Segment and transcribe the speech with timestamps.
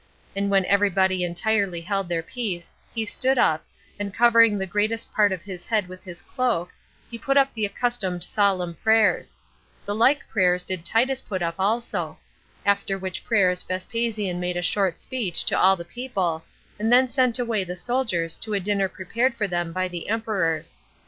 [0.35, 3.63] And when every body entirely held their peace, he stood up,
[3.99, 6.71] and covering the greatest part of his head with his cloak,
[7.11, 9.35] he put up the accustomed solemn prayers;
[9.85, 12.17] the like prayers did Titus put up also;
[12.65, 16.43] after which prayers Vespasian made a short speech to all the people,
[16.79, 20.79] and then sent away the soldiers to a dinner prepared for them by the emperors.